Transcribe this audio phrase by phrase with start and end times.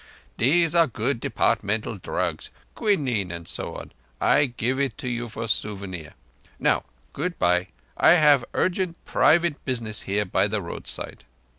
[0.37, 3.91] These are good Departmental drugs—quinine and so on.
[4.19, 6.15] I give it you for souvenir.
[6.57, 7.67] Now good bye.
[7.95, 11.25] I have urgent private business here by the roadside."